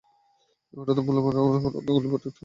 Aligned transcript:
ওটা 0.73 0.91
তো 0.97 1.01
মূল্যবান 1.01 1.33
রত্নগুলো 1.35 2.07
প্রোটেক্ট 2.07 2.13
করতেও 2.13 2.25
লাগবে। 2.25 2.39